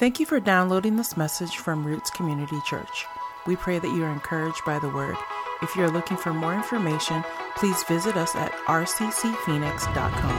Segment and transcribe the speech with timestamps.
[0.00, 3.04] Thank you for downloading this message from Roots Community Church.
[3.46, 5.14] We pray that you are encouraged by the word.
[5.60, 7.22] If you are looking for more information,
[7.54, 10.30] please visit us at rccphoenix.com.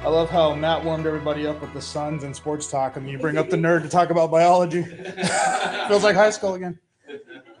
[0.00, 3.18] I love how Matt warmed everybody up with the Suns and sports talk, and you
[3.18, 4.84] bring up the nerd to talk about biology.
[5.88, 6.78] Feels like high school again.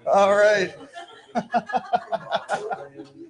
[0.06, 0.74] All right.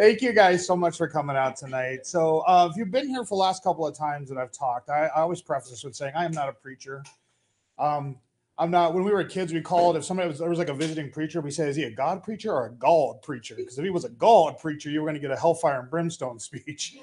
[0.00, 2.06] Thank you guys so much for coming out tonight.
[2.06, 4.88] So, uh, if you've been here for the last couple of times that I've talked,
[4.88, 7.04] I, I always preface this with saying I am not a preacher.
[7.78, 8.16] Um,
[8.56, 8.94] I'm not.
[8.94, 11.42] When we were kids, we called if somebody was there was like a visiting preacher,
[11.42, 14.06] we say, "Is he a God preacher or a God preacher?" Because if he was
[14.06, 16.96] a God preacher, you were going to get a hellfire and brimstone speech.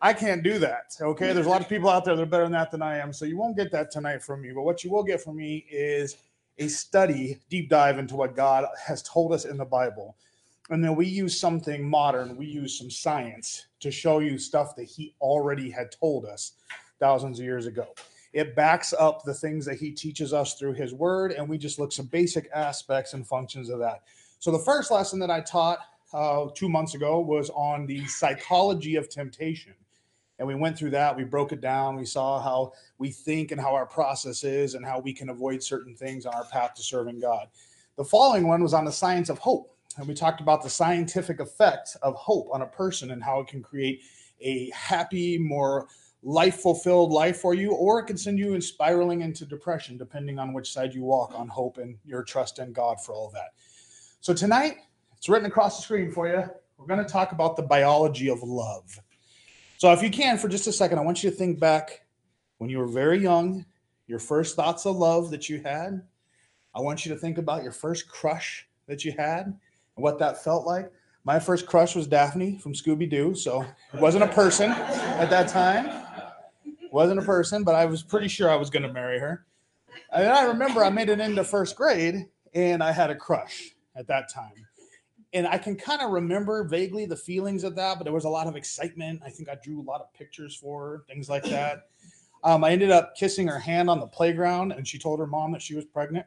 [0.00, 0.96] I can't do that.
[0.98, 1.34] Okay.
[1.34, 3.12] There's a lot of people out there that are better than that than I am.
[3.12, 4.52] So you won't get that tonight from me.
[4.54, 6.16] But what you will get from me is
[6.56, 10.16] a study, deep dive into what God has told us in the Bible.
[10.70, 14.84] And then we use something modern, we use some science to show you stuff that
[14.84, 16.52] He already had told us
[17.00, 17.88] thousands of years ago.
[18.32, 21.80] It backs up the things that He teaches us through His Word, and we just
[21.80, 24.02] look some basic aspects and functions of that.
[24.38, 25.80] So the first lesson that I taught
[26.12, 29.74] uh, two months ago was on the psychology of temptation.
[30.38, 31.14] And we went through that.
[31.14, 31.96] We broke it down.
[31.96, 35.62] We saw how we think and how our process is and how we can avoid
[35.62, 37.48] certain things on our path to serving god.
[37.96, 41.40] The following one was on the science of hope and we talked about the scientific
[41.40, 44.02] effect of hope on a person and how it can create
[44.40, 45.88] a happy more
[46.22, 50.38] life fulfilled life for you or it can send you in spiraling into depression depending
[50.38, 53.32] on which side you walk on hope and your trust in god for all of
[53.32, 53.54] that.
[54.20, 54.76] So tonight
[55.16, 56.44] it's written across the screen for you.
[56.78, 58.98] We're going to talk about the biology of love.
[59.76, 62.06] So, if you can, for just a second, I want you to think back
[62.56, 63.66] when you were very young,
[64.06, 66.02] your first thoughts of love that you had.
[66.74, 69.58] I want you to think about your first crush that you had
[69.96, 70.90] and what that felt like.
[71.24, 73.34] My first crush was Daphne from Scooby Doo.
[73.34, 76.06] So, it wasn't a person at that time.
[76.90, 79.46] Wasn't a person, but I was pretty sure I was going to marry her.
[80.12, 84.08] And I remember I made it into first grade and I had a crush at
[84.08, 84.66] that time
[85.32, 88.28] and I can kind of remember vaguely the feelings of that, but there was a
[88.28, 89.20] lot of excitement.
[89.24, 91.88] I think I drew a lot of pictures for her, things like that.
[92.42, 95.52] Um, I ended up kissing her hand on the playground, and she told her mom
[95.52, 96.26] that she was pregnant.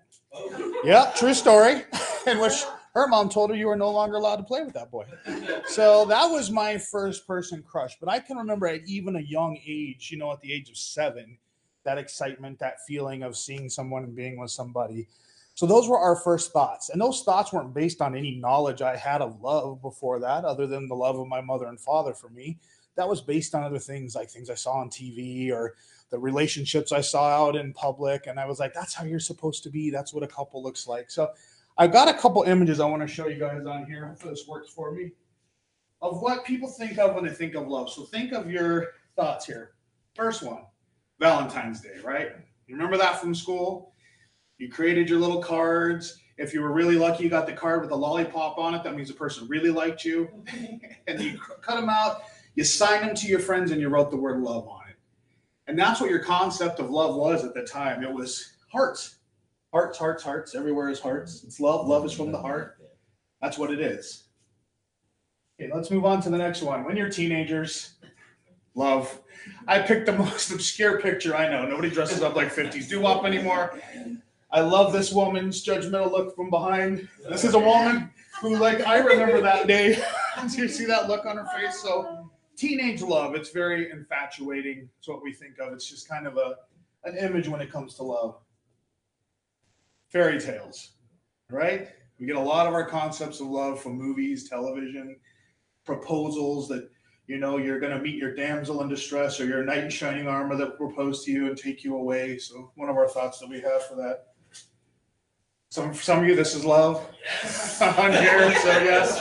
[0.84, 1.84] Yeah, true story.
[2.28, 4.92] in which her mom told her you were no longer allowed to play with that
[4.92, 5.06] boy.
[5.66, 7.98] So that was my first person crush.
[8.00, 10.78] But I can remember at even a young age, you know, at the age of
[10.78, 11.38] seven,
[11.86, 15.08] that excitement, that feeling of seeing someone and being with somebody.
[15.56, 16.90] So those were our first thoughts.
[16.90, 20.68] And those thoughts weren't based on any knowledge I had of love before that, other
[20.68, 22.60] than the love of my mother and father for me.
[22.96, 25.74] That was based on other things like things I saw on TV or
[26.12, 28.28] the relationships I saw out in public.
[28.28, 29.90] And I was like, that's how you're supposed to be.
[29.90, 31.10] That's what a couple looks like.
[31.10, 31.32] So
[31.78, 34.08] I've got a couple images I want to show you guys on here.
[34.08, 35.12] Hopefully this works for me.
[36.02, 37.90] Of what people think of when they think of love.
[37.90, 39.72] So think of your thoughts here.
[40.16, 40.64] First one,
[41.20, 42.32] Valentine's Day, right?
[42.68, 43.94] You remember that from school?
[44.58, 46.20] You created your little cards.
[46.38, 48.84] If you were really lucky, you got the card with a lollipop on it.
[48.84, 50.30] That means the person really liked you.
[51.08, 52.24] and you cut them out,
[52.56, 54.96] you signed them to your friends, and you wrote the word love on it.
[55.68, 58.04] And that's what your concept of love was at the time.
[58.04, 59.18] It was hearts,
[59.74, 60.56] hearts, hearts, hearts.
[60.56, 61.44] Everywhere is hearts.
[61.44, 61.88] It's love.
[61.88, 62.78] Love is from the heart.
[63.42, 64.26] That's what it is.
[65.60, 66.86] Okay, let's move on to the next one.
[66.86, 67.96] When you're teenagers,
[68.76, 69.20] love.
[69.68, 71.68] I picked the most obscure picture I know.
[71.68, 73.78] Nobody dresses up like 50s doo wop anymore.
[74.52, 77.10] I love this woman's judgmental look from behind.
[77.28, 80.02] This is a woman who, like, I remember that day.
[80.48, 81.82] Do you see that look on her face?
[81.82, 84.88] So, teenage love, it's very infatuating.
[85.00, 85.74] It's what we think of.
[85.74, 86.58] It's just kind of a
[87.06, 88.38] an image when it comes to love.
[90.14, 90.92] Fairy tales,
[91.50, 91.88] right?
[92.20, 95.20] We get a lot of our concepts of love from movies, television,
[95.86, 96.88] proposals that
[97.26, 100.28] you know you're going to meet your damsel in distress or your knight in shining
[100.28, 102.38] armor that will propose to you and take you away.
[102.38, 104.28] So one of our thoughts that we have for that.
[105.70, 106.98] Some some of you, this is love
[107.82, 108.54] on here.
[108.60, 109.18] So yes,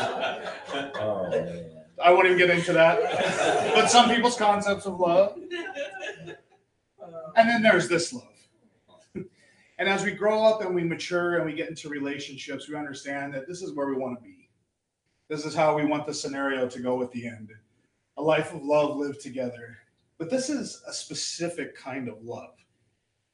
[0.75, 1.65] Oh,
[2.05, 3.73] I won't even get into that.
[3.75, 5.39] But some people's concepts of love,
[7.37, 8.32] and then there's this love.
[9.83, 13.35] And as we grow up and we mature and we get into relationships, we understand
[13.35, 14.49] that this is where we want to be.
[15.29, 17.51] This is how we want the scenario to go at the end.
[18.17, 19.77] A life of love lived together.
[20.19, 22.55] But this is a specific kind of love.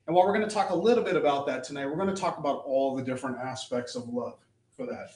[0.07, 2.19] And while we're going to talk a little bit about that tonight, we're going to
[2.19, 4.39] talk about all the different aspects of love
[4.75, 5.11] for that.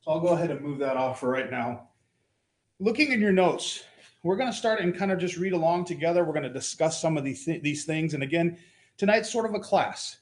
[0.00, 1.90] So I'll go ahead and move that off for right now.
[2.78, 3.84] Looking in your notes,
[4.22, 6.24] we're going to start and kind of just read along together.
[6.24, 8.14] We're going to discuss some of these, th- these things.
[8.14, 8.56] And again,
[8.96, 10.16] tonight's sort of a class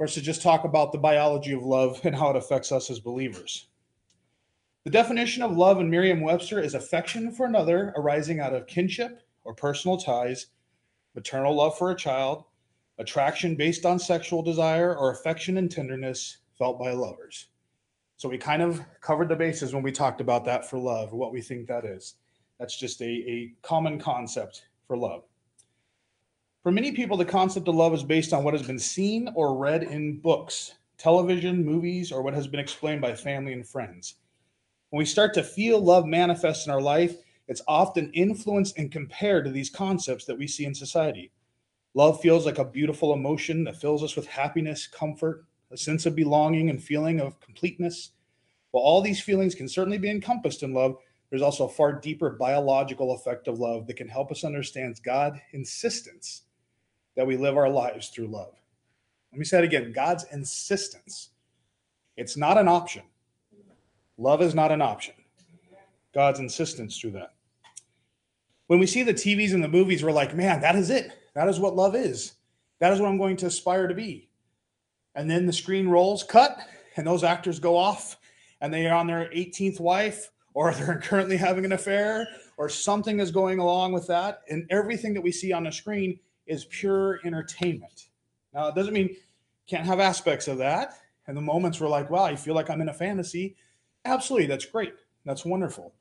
[0.00, 2.88] for us to just talk about the biology of love and how it affects us
[2.88, 3.66] as believers.
[4.84, 9.20] The definition of love in Merriam Webster is affection for another arising out of kinship,
[9.44, 10.46] or personal ties,
[11.14, 12.44] maternal love for a child,
[12.96, 17.48] attraction based on sexual desire, or affection and tenderness felt by lovers.
[18.16, 21.30] So we kind of covered the bases when we talked about that for love, what
[21.30, 22.14] we think that is.
[22.58, 25.24] That's just a, a common concept for love.
[26.62, 29.56] For many people, the concept of love is based on what has been seen or
[29.56, 34.16] read in books, television, movies, or what has been explained by family and friends.
[34.90, 37.16] When we start to feel love manifest in our life,
[37.48, 41.32] it's often influenced and compared to these concepts that we see in society.
[41.94, 46.14] Love feels like a beautiful emotion that fills us with happiness, comfort, a sense of
[46.14, 48.10] belonging, and feeling of completeness.
[48.72, 50.98] While all these feelings can certainly be encompassed in love,
[51.30, 55.38] there's also a far deeper biological effect of love that can help us understand God's
[55.52, 56.42] insistence
[57.20, 58.54] that we live our lives through love.
[59.30, 61.28] Let me say it again God's insistence.
[62.16, 63.02] It's not an option.
[64.16, 65.12] Love is not an option.
[66.14, 67.34] God's insistence through that.
[68.68, 71.12] When we see the TVs and the movies, we're like, man, that is it.
[71.34, 72.36] That is what love is.
[72.78, 74.30] That is what I'm going to aspire to be.
[75.14, 76.56] And then the screen rolls, cut,
[76.96, 78.16] and those actors go off
[78.62, 82.26] and they are on their 18th wife or they're currently having an affair
[82.56, 84.40] or something is going along with that.
[84.48, 86.18] And everything that we see on the screen
[86.50, 88.08] is pure entertainment.
[88.52, 89.16] Now, it doesn't mean
[89.68, 90.94] can't have aspects of that.
[91.26, 93.54] And the moments we're like, wow, I feel like I'm in a fantasy.
[94.04, 94.94] Absolutely, that's great.
[95.24, 95.94] That's wonderful.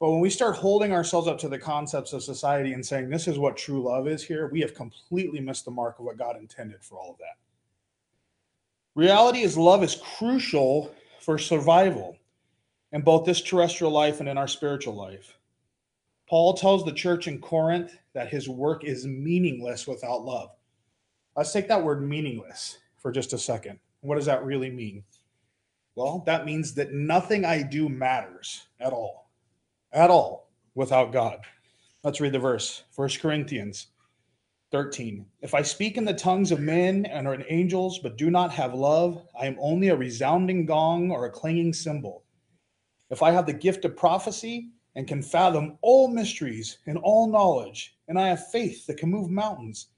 [0.00, 3.28] But when we start holding ourselves up to the concepts of society and saying this
[3.28, 6.36] is what true love is here, we have completely missed the mark of what God
[6.36, 7.36] intended for all of that.
[8.94, 12.16] Reality is love is crucial for survival
[12.92, 15.38] in both this terrestrial life and in our spiritual life.
[16.28, 20.50] Paul tells the church in Corinth that his work is meaningless without love.
[21.36, 23.78] Let's take that word meaningless for just a second.
[24.00, 25.04] What does that really mean?
[25.94, 29.30] Well, that means that nothing I do matters at all,
[29.92, 31.38] at all, without God.
[32.02, 33.88] Let's read the verse 1 Corinthians
[34.72, 35.26] 13.
[35.42, 38.52] If I speak in the tongues of men and are in angels, but do not
[38.52, 42.24] have love, I am only a resounding gong or a clanging cymbal.
[43.10, 47.96] If I have the gift of prophecy and can fathom all mysteries and all knowledge,
[48.08, 49.88] and I have faith that can move mountains,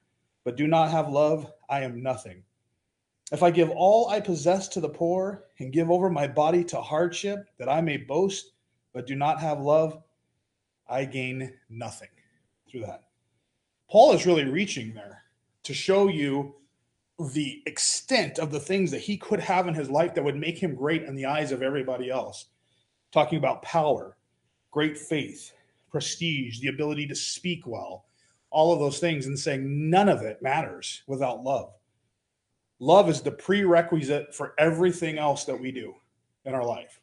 [0.44, 2.42] but do not have love, I am nothing.
[3.32, 6.80] If I give all I possess to the poor and give over my body to
[6.80, 8.52] hardship that I may boast,
[8.92, 10.02] but do not have love,
[10.88, 12.08] I gain nothing
[12.70, 13.04] through that.
[13.90, 15.22] Paul is really reaching there
[15.64, 16.54] to show you
[17.32, 20.58] the extent of the things that he could have in his life that would make
[20.58, 22.46] him great in the eyes of everybody else.
[23.12, 24.16] Talking about power,
[24.74, 25.52] great faith,
[25.88, 28.06] prestige, the ability to speak well,
[28.50, 31.72] all of those things, and saying none of it matters without love.
[32.80, 35.94] Love is the prerequisite for everything else that we do
[36.44, 37.00] in our life.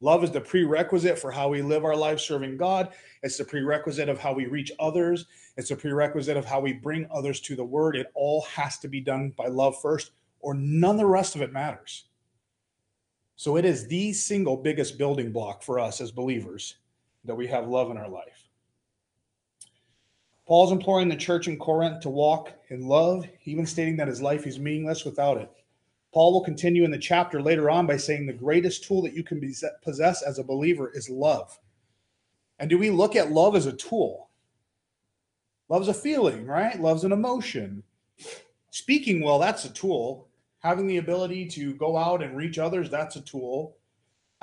[0.00, 2.90] Love is the prerequisite for how we live our life serving God.
[3.24, 5.26] It's the prerequisite of how we reach others.
[5.56, 7.96] It's a prerequisite of how we bring others to the word.
[7.96, 11.42] It all has to be done by love first, or none of the rest of
[11.42, 12.04] it matters.
[13.34, 16.76] So it is the single biggest building block for us as believers
[17.24, 18.48] that we have love in our life.
[20.46, 24.46] Paul's imploring the church in Corinth to walk in love, even stating that his life
[24.46, 25.50] is meaningless without it.
[26.12, 29.24] Paul will continue in the chapter later on by saying the greatest tool that you
[29.24, 29.40] can
[29.82, 31.58] possess as a believer is love.
[32.58, 34.28] And do we look at love as a tool?
[35.68, 36.80] Love's a feeling, right?
[36.80, 37.82] Love's an emotion.
[38.70, 40.28] Speaking well, that's a tool.
[40.60, 43.76] Having the ability to go out and reach others, that's a tool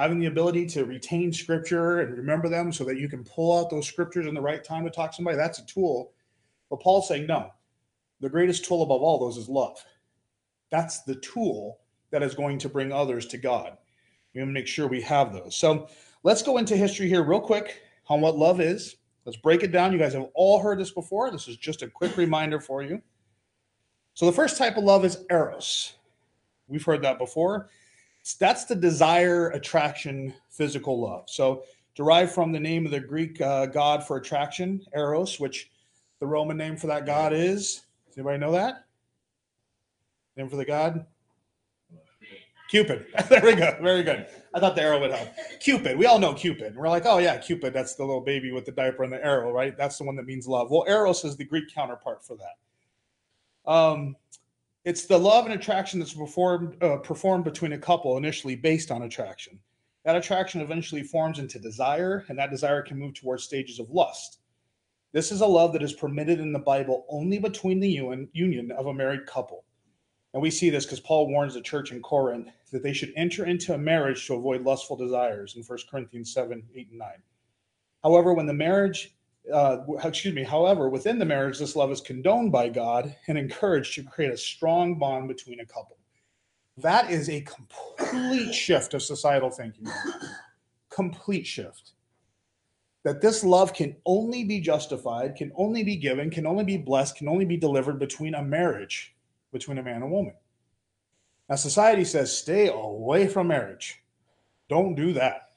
[0.02, 3.70] having the ability to retain scripture and remember them so that you can pull out
[3.70, 6.12] those scriptures in the right time to talk to somebody, that's a tool.
[6.72, 7.52] But Paul's saying, no,
[8.20, 9.78] the greatest tool above all those is love.
[10.72, 11.78] That's the tool
[12.10, 13.78] that is going to bring others to God.
[14.34, 15.56] We want to make sure we have those.
[15.56, 15.88] So
[16.24, 18.96] let's go into history here real quick on what love is.
[19.26, 19.92] Let's break it down.
[19.94, 21.30] You guys have all heard this before.
[21.30, 23.04] This is just a quick reminder for you.
[24.16, 25.94] So the first type of love is eros.
[26.68, 27.70] We've heard that before
[28.40, 31.24] that's the desire, attraction, physical love.
[31.28, 31.64] So
[31.96, 35.72] derived from the name of the Greek uh, god for attraction, Eros, which
[36.20, 37.82] the Roman name for that god is.
[38.08, 38.86] Does anybody know that?
[40.38, 41.06] Name for the god?
[42.70, 43.06] Cupid.
[43.30, 43.76] there we go.
[43.82, 44.28] Very good.
[44.54, 45.28] I thought the arrow would help.
[45.60, 45.98] Cupid.
[45.98, 46.76] We all know Cupid.
[46.76, 47.74] We're like, oh yeah, Cupid.
[47.74, 49.76] That's the little baby with the diaper and the arrow, right?
[49.76, 50.72] That's the one that means love.
[50.72, 53.70] Well, Eros is the Greek counterpart for that.
[53.72, 54.16] Um,
[54.84, 59.04] it's the love and attraction that's performed uh, performed between a couple initially based on
[59.04, 59.60] attraction.
[60.06, 64.40] That attraction eventually forms into desire, and that desire can move towards stages of lust.
[65.14, 68.88] This is a love that is permitted in the Bible only between the union of
[68.88, 69.66] a married couple.
[70.34, 73.46] And we see this because Paul warns the church in Corinth that they should enter
[73.46, 77.10] into a marriage to avoid lustful desires in 1 Corinthians 7, 8, and 9.
[78.02, 79.14] However, when the marriage
[79.52, 83.96] uh, excuse me, however, within the marriage, this love is condoned by God and encouraged
[83.96, 85.98] to create a strong bond between a couple.
[86.78, 89.88] That is a complete shift of societal thinking.
[90.90, 91.92] complete shift.
[93.04, 97.18] That this love can only be justified, can only be given, can only be blessed,
[97.18, 99.16] can only be delivered between a marriage,
[99.52, 100.36] between a man and woman.
[101.50, 104.02] Now, society says stay away from marriage.
[104.70, 105.51] Don't do that.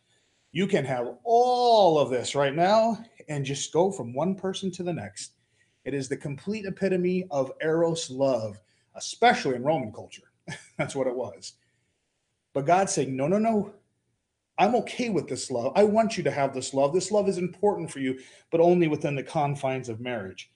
[0.55, 2.97] You can have all of this right now
[3.29, 5.33] and just go from one person to the next.
[5.85, 8.61] It is the complete epitome of Eros love,
[8.95, 10.31] especially in Roman culture.
[10.79, 11.55] That's what it was.
[12.53, 13.75] But God's saying, no, no, no.
[14.57, 15.73] I'm okay with this love.
[15.75, 16.95] I want you to have this love.
[16.95, 18.21] This love is important for you,
[18.53, 20.53] but only within the confines of marriage.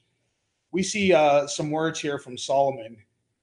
[0.71, 2.99] We see uh, some words here from Solomon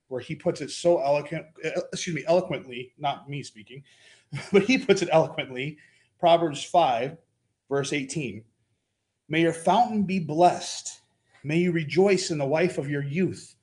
[0.07, 3.83] where he puts it so eloquent, uh, excuse me, eloquently, not me speaking,
[4.53, 5.77] but he puts it eloquently
[6.19, 7.17] Proverbs 5,
[7.69, 8.43] verse 18.
[9.27, 11.01] May your fountain be blessed.
[11.43, 13.55] May you rejoice in the wife of your youth.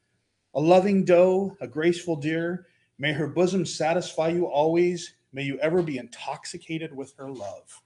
[0.55, 2.67] A loving doe, a graceful deer.
[2.99, 5.15] May her bosom satisfy you always.
[5.33, 7.81] May you ever be intoxicated with her love.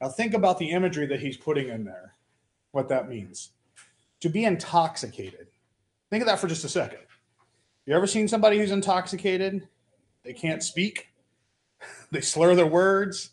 [0.00, 2.14] Now, think about the imagery that he's putting in there,
[2.72, 3.50] what that means.
[4.20, 5.48] To be intoxicated.
[6.10, 6.98] Think of that for just a second.
[7.86, 9.68] You ever seen somebody who's intoxicated?
[10.24, 11.08] They can't speak,
[12.10, 13.30] they slur their words,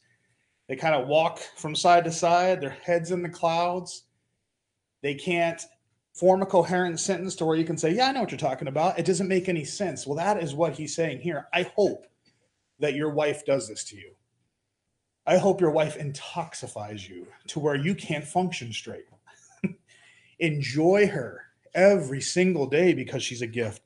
[0.70, 4.04] they kind of walk from side to side, their heads in the clouds.
[5.02, 5.60] They can't
[6.14, 8.68] form a coherent sentence to where you can say, Yeah, I know what you're talking
[8.68, 9.00] about.
[9.00, 10.06] It doesn't make any sense.
[10.06, 11.48] Well, that is what he's saying here.
[11.54, 12.06] I hope
[12.78, 14.12] that your wife does this to you.
[15.26, 19.06] I hope your wife intoxifies you to where you can't function straight.
[20.40, 23.82] Enjoy her every single day because she's a gift.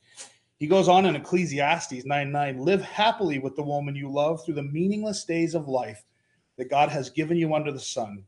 [0.58, 4.56] He goes on in Ecclesiastes 9 9 Live happily with the woman you love through
[4.56, 6.04] the meaningless days of life
[6.57, 8.24] that God has given you under the sun.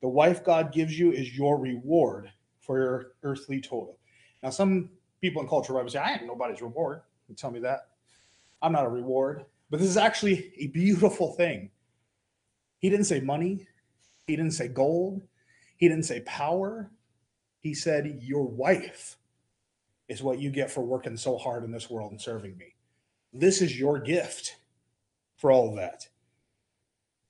[0.00, 3.98] The wife God gives you is your reward for your earthly toil.
[4.42, 4.90] Now, some
[5.20, 7.02] people in culture right would say, I ain't nobody's reward.
[7.28, 7.88] You tell me that.
[8.60, 9.44] I'm not a reward.
[9.70, 11.70] But this is actually a beautiful thing.
[12.78, 13.66] He didn't say money,
[14.26, 15.22] he didn't say gold,
[15.76, 16.90] he didn't say power.
[17.60, 19.16] He said, Your wife
[20.08, 22.74] is what you get for working so hard in this world and serving me.
[23.32, 24.56] This is your gift
[25.36, 26.08] for all of that.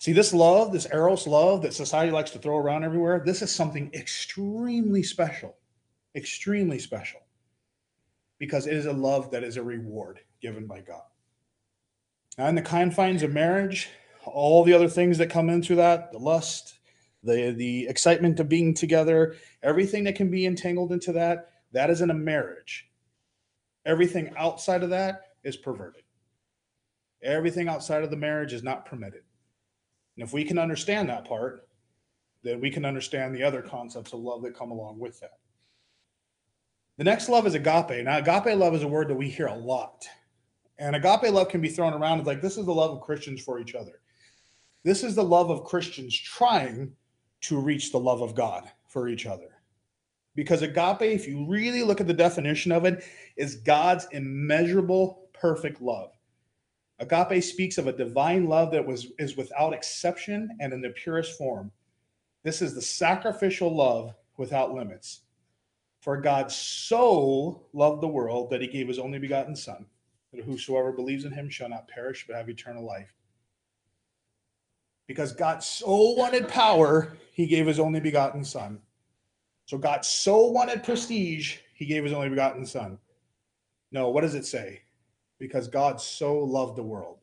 [0.02, 3.54] See, this love, this Eros love that society likes to throw around everywhere, this is
[3.54, 5.54] something extremely special,
[6.16, 7.20] extremely special,
[8.40, 11.04] because it is a love that is a reward given by God.
[12.36, 13.90] Now, in the confines of marriage,
[14.24, 16.80] all the other things that come into that, the lust,
[17.22, 22.00] the, the excitement of being together, everything that can be entangled into that, that is
[22.00, 22.90] in a marriage.
[23.86, 26.02] Everything outside of that is perverted.
[27.22, 29.22] Everything outside of the marriage is not permitted.
[30.16, 31.68] And if we can understand that part,
[32.42, 35.38] then we can understand the other concepts of love that come along with that.
[36.98, 38.04] The next love is agape.
[38.04, 40.06] Now, agape love is a word that we hear a lot.
[40.78, 43.40] And agape love can be thrown around as like this is the love of Christians
[43.40, 44.00] for each other.
[44.84, 46.92] This is the love of Christians trying
[47.42, 49.48] to reach the love of God for each other.
[50.34, 53.04] Because agape, if you really look at the definition of it,
[53.36, 56.12] is God's immeasurable, perfect love.
[57.02, 61.36] Agape speaks of a divine love that was is without exception and in the purest
[61.36, 61.72] form.
[62.44, 65.22] This is the sacrificial love without limits.
[66.00, 69.84] For God so loved the world that he gave his only begotten Son,
[70.32, 73.12] that whosoever believes in him shall not perish but have eternal life.
[75.08, 78.80] Because God so wanted power, he gave his only begotten Son.
[79.66, 82.98] So God so wanted prestige, he gave his only begotten Son.
[83.90, 84.82] No, what does it say?
[85.42, 87.18] Because God so loved the world.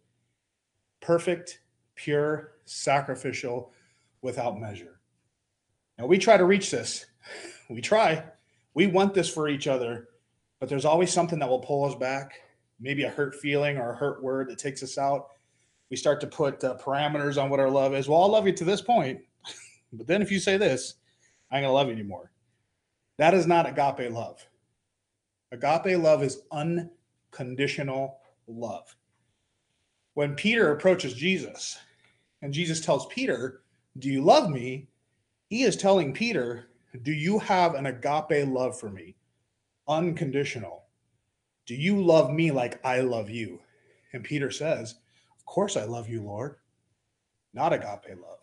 [0.99, 1.61] Perfect,
[1.95, 3.71] pure, sacrificial,
[4.21, 4.99] without measure.
[5.97, 7.05] Now we try to reach this.
[7.69, 8.23] We try.
[8.73, 10.09] We want this for each other,
[10.59, 12.33] but there's always something that will pull us back.
[12.79, 15.27] Maybe a hurt feeling or a hurt word that takes us out.
[15.91, 18.09] We start to put uh, parameters on what our love is.
[18.09, 19.19] Well, I'll love you to this point,
[19.93, 20.95] but then if you say this,
[21.51, 22.31] I ain't gonna love you anymore.
[23.19, 24.43] That is not agape love.
[25.51, 26.89] Agape love is un
[27.31, 28.95] conditional love.
[30.13, 31.77] When Peter approaches Jesus
[32.41, 33.62] and Jesus tells Peter,
[33.98, 34.88] Do you love me?
[35.48, 36.69] He is telling Peter,
[37.03, 39.15] Do you have an agape love for me?
[39.88, 40.83] Unconditional.
[41.65, 43.59] Do you love me like I love you?
[44.13, 44.95] And Peter says,
[45.38, 46.55] Of course I love you, Lord.
[47.53, 48.39] Not agape love.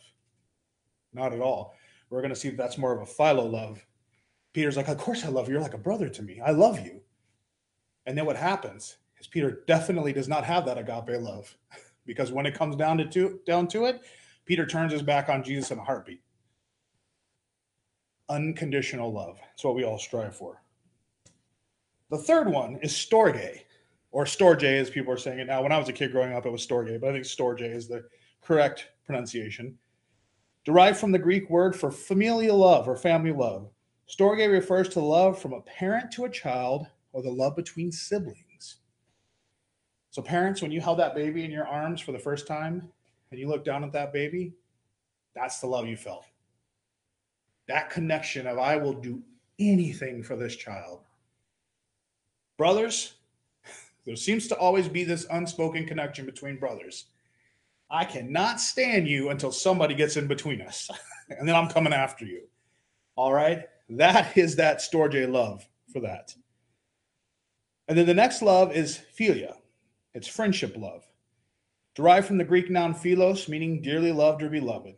[1.12, 1.74] Not at all.
[2.08, 3.84] We're going to see that that's more of a philo love.
[4.52, 5.54] Peter's like, Of course I love you.
[5.54, 6.40] You're like a brother to me.
[6.40, 7.00] I love you.
[8.06, 11.56] And then what happens is Peter definitely does not have that agape love
[12.06, 14.02] because when it comes down to, to down to it,
[14.44, 16.20] Peter turns his back on Jesus in a heartbeat.
[18.28, 19.38] unconditional love.
[19.54, 20.62] It's what we all strive for.
[22.10, 23.60] The third one is storge,
[24.12, 25.62] or storge as people are saying it now.
[25.62, 27.88] When I was a kid growing up, it was storge, but I think storge is
[27.88, 28.04] the
[28.42, 29.76] correct pronunciation.
[30.64, 33.70] Derived from the Greek word for familial love or family love.
[34.08, 36.86] Storge refers to love from a parent to a child
[37.16, 38.76] or the love between siblings.
[40.10, 42.90] So, parents, when you held that baby in your arms for the first time
[43.30, 44.52] and you look down at that baby,
[45.34, 46.26] that's the love you felt.
[47.68, 49.22] That connection of, I will do
[49.58, 51.04] anything for this child.
[52.58, 53.14] Brothers,
[54.04, 57.06] there seems to always be this unspoken connection between brothers.
[57.90, 60.90] I cannot stand you until somebody gets in between us,
[61.30, 62.42] and then I'm coming after you.
[63.16, 63.62] All right?
[63.88, 66.34] That is that Storge love for that.
[67.88, 69.54] And then the next love is philia.
[70.14, 71.04] It's friendship love,
[71.94, 74.96] derived from the Greek noun philos, meaning dearly loved or beloved.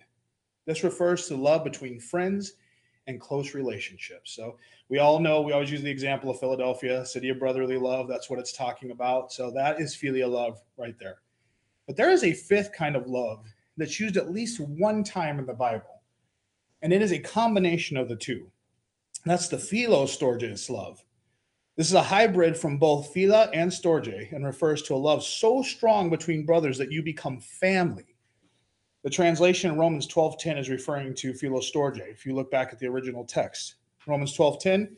[0.66, 2.54] This refers to love between friends
[3.06, 4.32] and close relationships.
[4.32, 8.06] So we all know we always use the example of Philadelphia, city of brotherly love.
[8.06, 9.32] That's what it's talking about.
[9.32, 11.16] So that is philia love right there.
[11.86, 13.44] But there is a fifth kind of love
[13.78, 16.02] that's used at least one time in the Bible,
[16.82, 18.50] and it is a combination of the two.
[19.24, 21.02] That's the philostorges love.
[21.78, 25.62] This is a hybrid from both phila and storge and refers to a love so
[25.62, 28.16] strong between brothers that you become family.
[29.04, 32.00] The translation in Romans 12:10 is referring to philostorge.
[32.00, 33.76] If you look back at the original text,
[34.08, 34.96] Romans 12:10,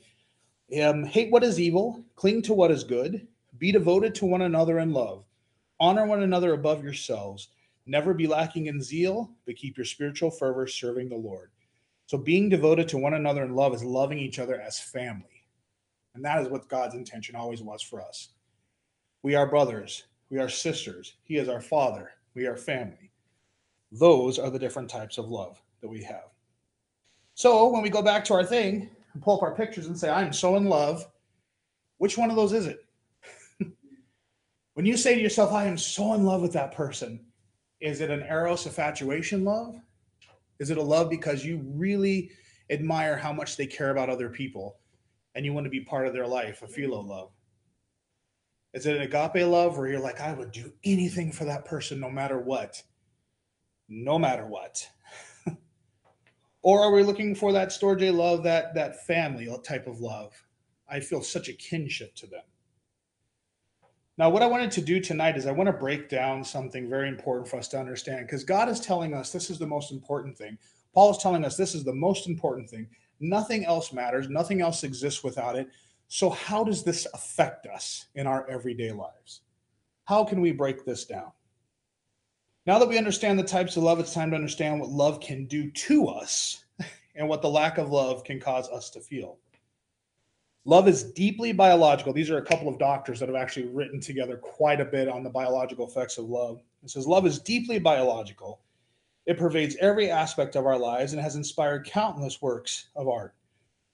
[0.83, 4.79] um, hate what is evil, cling to what is good, be devoted to one another
[4.79, 5.27] in love,
[5.81, 7.49] honor one another above yourselves,
[7.85, 11.51] never be lacking in zeal, but keep your spiritual fervor serving the Lord.
[12.07, 15.40] So being devoted to one another in love is loving each other as family.
[16.15, 18.31] And that is what God's intention always was for us.
[19.23, 23.11] We are brothers, we are sisters, he is our father, we are family.
[23.93, 26.31] Those are the different types of love that we have.
[27.35, 30.09] So when we go back to our thing and pull up our pictures and say,
[30.09, 31.07] I'm so in love,
[31.99, 32.85] which one of those is it?
[34.75, 37.21] when you say to yourself, I am so in love with that person,
[37.81, 39.77] is it an eros infatuation love?
[40.59, 42.31] Is it a love because you really
[42.71, 44.80] admire how much they care about other people
[45.35, 47.31] and you want to be part of their life, a philo love?
[48.73, 51.99] Is it an agape love where you're like, I would do anything for that person
[51.99, 52.83] no matter what?
[53.91, 54.89] no matter what?
[56.63, 60.33] or are we looking for that storge love, that that family type of love?
[60.89, 62.43] I feel such a kinship to them.
[64.17, 67.09] Now, what I wanted to do tonight is I want to break down something very
[67.09, 70.37] important for us to understand because God is telling us this is the most important
[70.37, 70.59] thing.
[70.95, 72.89] Paul is telling us this is the most important thing.
[73.21, 75.69] Nothing else matters, nothing else exists without it.
[76.09, 79.43] So, how does this affect us in our everyday lives?
[80.05, 81.31] How can we break this down?
[82.67, 85.47] Now that we understand the types of love, it's time to understand what love can
[85.47, 86.65] do to us
[87.15, 89.39] and what the lack of love can cause us to feel.
[90.65, 92.13] Love is deeply biological.
[92.13, 95.23] These are a couple of doctors that have actually written together quite a bit on
[95.23, 96.63] the biological effects of love.
[96.83, 98.61] It says love is deeply biological.
[99.31, 103.33] It pervades every aspect of our lives and has inspired countless works of art.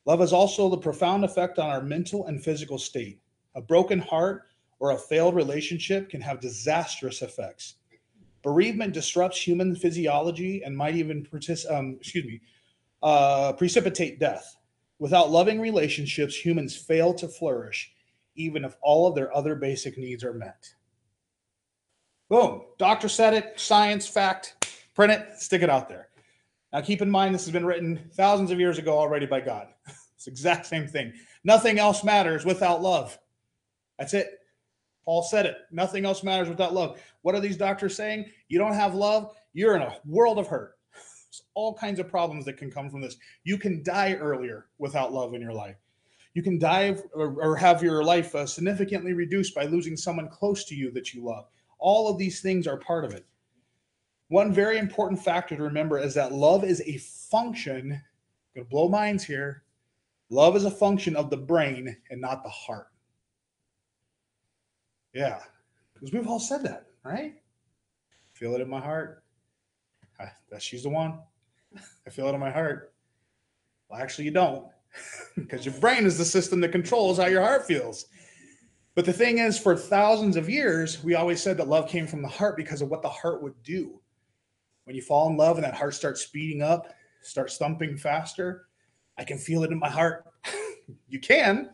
[0.07, 3.21] Love has also the profound effect on our mental and physical state.
[3.55, 4.45] A broken heart
[4.79, 7.75] or a failed relationship can have disastrous effects.
[8.43, 11.29] Bereavement disrupts human physiology and might even
[11.71, 12.41] um, excuse me,
[13.03, 14.57] uh, precipitate death.
[14.99, 17.93] Without loving relationships, humans fail to flourish,
[18.37, 20.67] even if all of their other basic needs are met.
[22.31, 22.63] Boom.
[22.79, 24.56] Doctor said it, science, fact,
[24.97, 26.09] print it, stick it out there.
[26.73, 29.69] Now, keep in mind, this has been written thousands of years ago already by God.
[30.17, 31.13] it's the exact same thing.
[31.45, 33.17] Nothing else matters without love.
[33.99, 34.41] That's it.
[35.05, 35.57] Paul said it.
[35.71, 37.01] Nothing else matters without love.
[37.23, 38.27] What are these doctors saying?
[38.49, 40.77] You don't have love, you're in a world of hurt.
[40.93, 43.17] There's all kinds of problems that can come from this.
[43.45, 45.77] You can die earlier without love in your life.
[46.35, 50.65] You can die or, or have your life uh, significantly reduced by losing someone close
[50.65, 51.47] to you that you love.
[51.79, 53.25] All of these things are part of it.
[54.29, 57.93] One very important factor to remember is that love is a function.
[57.93, 59.63] I'm to blow minds here.
[60.31, 62.89] Love is a function of the brain and not the heart.
[65.15, 65.41] Yeah,
[65.95, 67.35] because we've all said that, right?
[68.33, 69.23] Feel it in my heart.
[70.19, 71.21] I, that she's the one.
[72.07, 72.93] I feel it in my heart.
[73.89, 74.67] Well, actually, you don't,
[75.37, 78.07] because your brain is the system that controls how your heart feels.
[78.97, 82.23] But the thing is, for thousands of years, we always said that love came from
[82.23, 84.01] the heart because of what the heart would do.
[84.87, 88.69] When you fall in love and that heart starts speeding up, starts thumping faster,
[89.19, 90.25] I can feel it in my heart.
[91.09, 91.71] you can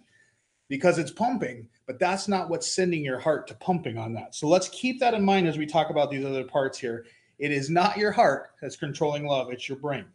[0.68, 4.34] because it's pumping, but that's not what's sending your heart to pumping on that.
[4.34, 7.04] So let's keep that in mind as we talk about these other parts here.
[7.38, 10.06] It is not your heart that's controlling love, it's your brain.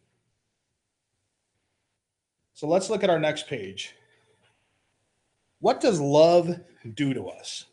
[2.55, 3.93] So let's look at our next page.
[5.59, 6.59] What does love
[6.95, 7.65] do to us?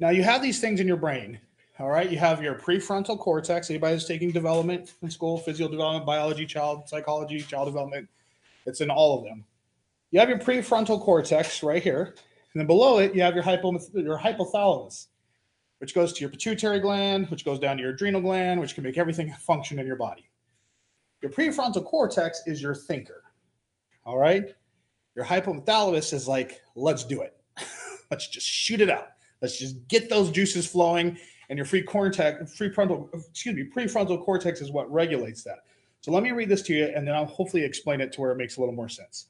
[0.00, 1.38] Now you have these things in your brain.
[1.78, 2.10] All right.
[2.10, 3.68] You have your prefrontal cortex.
[3.68, 8.08] Anybody who's taking development in school, physical development, biology, child psychology, child development,
[8.64, 9.44] it's in all of them.
[10.10, 12.14] You have your prefrontal cortex right here.
[12.54, 15.08] And then below it, you have your, hypo, your hypothalamus,
[15.78, 18.82] which goes to your pituitary gland, which goes down to your adrenal gland, which can
[18.82, 20.30] make everything function in your body.
[21.20, 23.24] Your prefrontal cortex is your thinker.
[24.06, 24.54] All right.
[25.14, 27.36] Your hypothalamus is like, let's do it.
[28.10, 29.08] let's just shoot it out.
[29.42, 31.18] Let's just get those juices flowing.
[31.48, 35.60] And your free cortex, prefrontal, excuse me, prefrontal cortex is what regulates that.
[36.00, 38.32] So let me read this to you, and then I'll hopefully explain it to where
[38.32, 39.26] it makes a little more sense.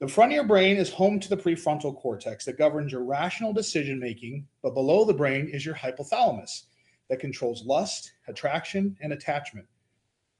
[0.00, 3.52] The front of your brain is home to the prefrontal cortex that governs your rational
[3.52, 6.64] decision making, but below the brain is your hypothalamus
[7.10, 9.66] that controls lust, attraction, and attachment.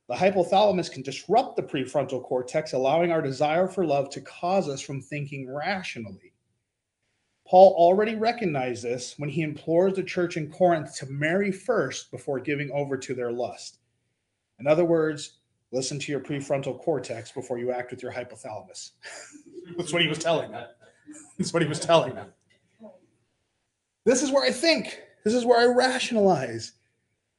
[0.09, 4.81] The hypothalamus can disrupt the prefrontal cortex, allowing our desire for love to cause us
[4.81, 6.30] from thinking rationally.
[7.51, 12.39] Paul already recognized this when he implores the church in Corinth to marry first before
[12.39, 13.79] giving over to their lust.
[14.61, 15.39] In other words,
[15.73, 18.93] listen to your prefrontal cortex before you act with your hypothalamus.
[19.77, 20.69] That's what he was telling them.
[21.39, 22.29] That's what he was telling them.
[24.05, 26.75] This is where I think, this is where I rationalize.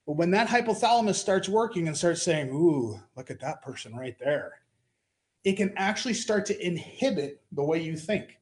[0.06, 4.18] But when that hypothalamus starts working and starts saying, Ooh, look at that person right
[4.20, 4.56] there,
[5.46, 8.41] it can actually start to inhibit the way you think.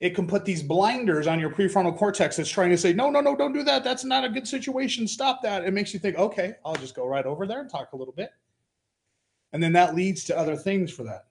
[0.00, 3.20] It can put these blinders on your prefrontal cortex that's trying to say, No, no,
[3.20, 3.84] no, don't do that.
[3.84, 5.06] That's not a good situation.
[5.06, 5.64] Stop that.
[5.64, 8.14] It makes you think, Okay, I'll just go right over there and talk a little
[8.14, 8.30] bit.
[9.52, 11.26] And then that leads to other things for that.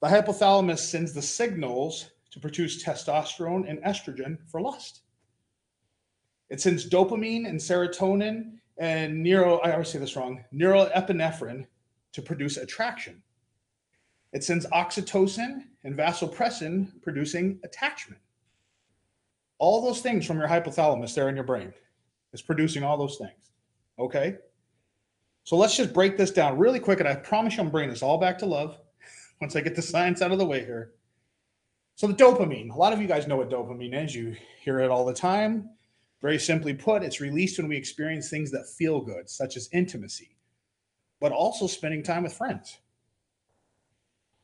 [0.00, 5.02] The hypothalamus sends the signals to produce testosterone and estrogen for lust.
[6.48, 11.66] It sends dopamine and serotonin and neuro, I always say this wrong, neuroepinephrine
[12.12, 13.22] to produce attraction.
[14.36, 18.20] It sends oxytocin and vasopressin producing attachment.
[19.56, 21.72] All those things from your hypothalamus there in your brain
[22.34, 23.50] is producing all those things.
[23.98, 24.36] Okay?
[25.44, 28.02] So let's just break this down really quick, and I promise you I'm bringing this
[28.02, 28.78] all back to love
[29.40, 30.92] once I get the science out of the way here.
[31.94, 34.14] So the dopamine, a lot of you guys know what dopamine is.
[34.14, 35.70] You hear it all the time.
[36.20, 40.36] Very simply put, it's released when we experience things that feel good, such as intimacy,
[41.20, 42.80] but also spending time with friends.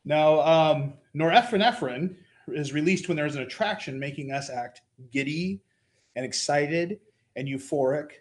[0.05, 2.15] Now, um, norepinephrine
[2.49, 5.61] is released when there's an attraction, making us act giddy
[6.15, 6.99] and excited
[7.35, 8.11] and euphoric.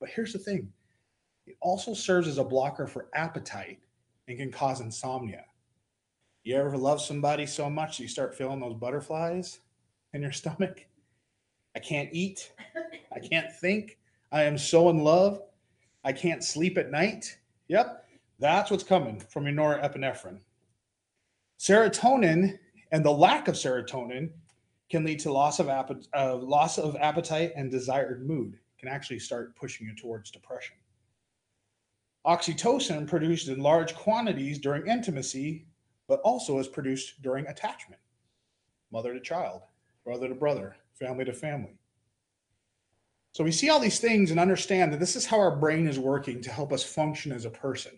[0.00, 0.72] But here's the thing
[1.46, 3.78] it also serves as a blocker for appetite
[4.28, 5.44] and can cause insomnia.
[6.44, 9.60] You ever love somebody so much you start feeling those butterflies
[10.12, 10.86] in your stomach?
[11.74, 12.52] I can't eat.
[13.14, 13.98] I can't think.
[14.30, 15.40] I am so in love.
[16.04, 17.38] I can't sleep at night.
[17.68, 18.04] Yep,
[18.38, 20.40] that's what's coming from your norepinephrine.
[21.62, 22.58] Serotonin
[22.90, 24.30] and the lack of serotonin
[24.90, 28.58] can lead to loss of, appetite, uh, loss of appetite and desired mood.
[28.80, 30.74] Can actually start pushing you towards depression.
[32.26, 35.64] Oxytocin produced in large quantities during intimacy,
[36.08, 38.02] but also is produced during attachment,
[38.90, 39.62] mother to child,
[40.04, 41.78] brother to brother, family to family.
[43.30, 46.00] So we see all these things and understand that this is how our brain is
[46.00, 47.92] working to help us function as a person.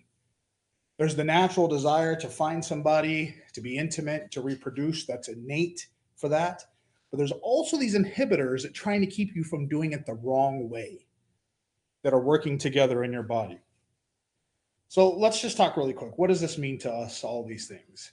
[0.97, 5.07] There's the natural desire to find somebody, to be intimate, to reproduce.
[5.07, 6.63] That's innate for that.
[7.11, 10.69] But there's also these inhibitors that trying to keep you from doing it the wrong
[10.69, 11.07] way
[12.03, 13.59] that are working together in your body.
[14.89, 16.17] So let's just talk really quick.
[16.17, 18.13] What does this mean to us, all these things?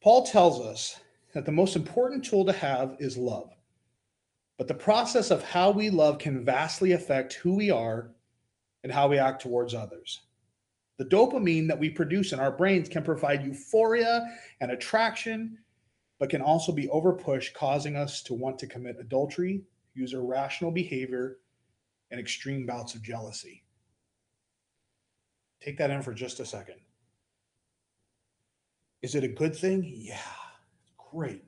[0.00, 1.00] Paul tells us
[1.34, 3.50] that the most important tool to have is love.
[4.56, 8.10] But the process of how we love can vastly affect who we are
[8.82, 10.20] and how we act towards others.
[10.98, 14.26] The dopamine that we produce in our brains can provide euphoria
[14.60, 15.58] and attraction,
[16.18, 19.62] but can also be overpushed, causing us to want to commit adultery,
[19.94, 21.38] use irrational behavior,
[22.10, 23.62] and extreme bouts of jealousy.
[25.60, 26.80] Take that in for just a second.
[29.02, 29.84] Is it a good thing?
[29.86, 30.18] Yeah,
[31.12, 31.44] great.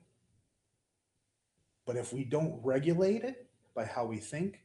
[1.85, 4.61] But if we don't regulate it by how we think,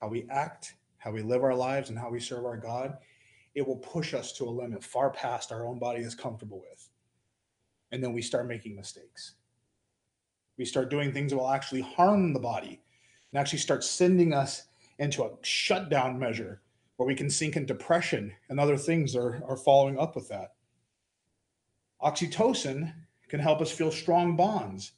[0.00, 2.98] how we act, how we live our lives, and how we serve our God,
[3.54, 6.88] it will push us to a limit far past our own body is comfortable with.
[7.90, 9.34] And then we start making mistakes.
[10.56, 12.80] We start doing things that will actually harm the body
[13.32, 14.64] and actually start sending us
[14.98, 16.60] into a shutdown measure
[16.96, 20.54] where we can sink in depression and other things are, are following up with that.
[22.02, 22.92] Oxytocin
[23.28, 24.92] can help us feel strong bonds.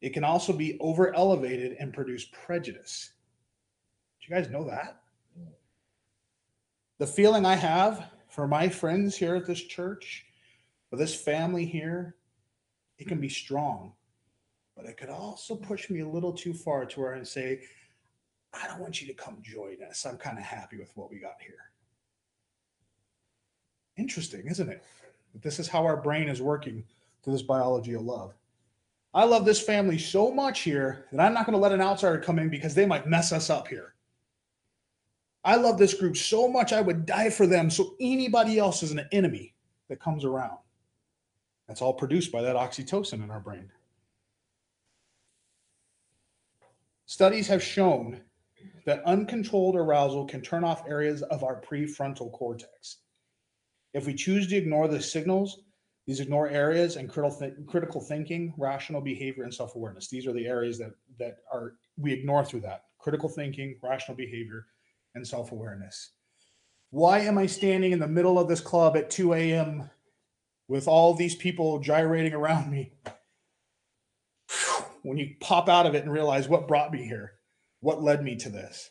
[0.00, 3.12] It can also be over elevated and produce prejudice.
[4.20, 5.00] Do you guys know that?
[7.04, 10.24] The feeling I have for my friends here at this church,
[10.88, 12.16] for this family here,
[12.98, 13.92] it can be strong,
[14.74, 17.60] but it could also push me a little too far to where I say,
[18.54, 20.06] I don't want you to come join us.
[20.06, 21.58] I'm kind of happy with what we got here.
[23.98, 24.82] Interesting, isn't it?
[25.42, 26.82] This is how our brain is working
[27.22, 28.32] through this biology of love.
[29.12, 32.16] I love this family so much here that I'm not going to let an outsider
[32.16, 33.93] come in because they might mess us up here.
[35.44, 38.92] I love this group so much I would die for them so anybody else is
[38.92, 39.54] an enemy
[39.88, 40.58] that comes around.
[41.68, 43.70] That's all produced by that oxytocin in our brain.
[47.06, 48.20] Studies have shown
[48.86, 52.98] that uncontrolled arousal can turn off areas of our prefrontal cortex.
[53.92, 55.60] If we choose to ignore the signals,
[56.06, 60.08] these ignore areas and critical thinking, rational behavior, and self-awareness.
[60.08, 64.66] These are the areas that that are we ignore through that critical thinking, rational behavior,
[65.14, 66.10] and self-awareness.
[66.90, 69.90] Why am I standing in the middle of this club at 2 a.m.
[70.68, 72.92] with all these people gyrating around me?
[75.02, 77.32] When you pop out of it and realize what brought me here,
[77.80, 78.90] what led me to this.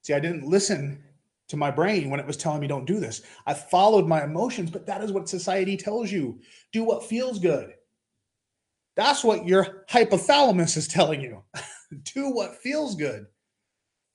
[0.00, 1.04] See, I didn't listen
[1.48, 3.20] to my brain when it was telling me don't do this.
[3.46, 6.40] I followed my emotions, but that is what society tells you.
[6.72, 7.74] Do what feels good.
[8.96, 11.42] That's what your hypothalamus is telling you.
[12.14, 13.26] do what feels good.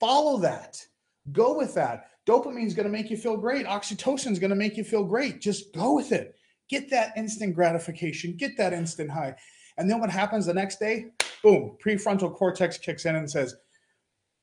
[0.02, 0.84] Follow that.
[1.30, 2.06] Go with that.
[2.26, 3.66] Dopamine is going to make you feel great.
[3.66, 5.40] Oxytocin is going to make you feel great.
[5.40, 6.34] Just go with it.
[6.68, 8.36] Get that instant gratification.
[8.36, 9.36] Get that instant high.
[9.78, 11.12] And then what happens the next day?
[11.44, 13.54] Boom, prefrontal cortex kicks in and says,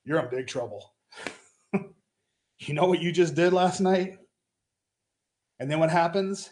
[0.06, 0.94] You're in big trouble
[1.74, 4.16] you know what you just did last night?
[5.58, 6.48] And then what happens?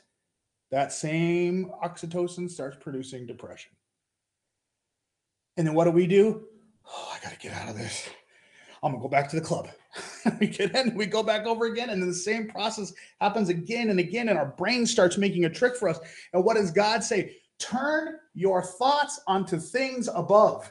[0.71, 3.73] That same oxytocin starts producing depression.
[5.57, 6.45] And then what do we do?
[6.87, 8.07] Oh, I got to get out of this.
[8.83, 9.69] I'm going to go back to the club.
[10.41, 13.91] we get in, we go back over again, and then the same process happens again
[13.91, 15.99] and again, and our brain starts making a trick for us.
[16.33, 17.37] And what does God say?
[17.59, 20.71] Turn your thoughts onto things above.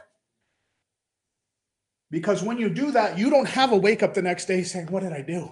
[2.09, 4.87] Because when you do that, you don't have a wake up the next day saying,
[4.87, 5.51] What did I do?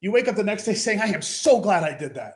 [0.00, 2.34] You wake up the next day saying, I am so glad I did that.